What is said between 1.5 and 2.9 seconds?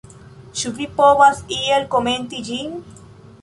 iel komenti ĝin?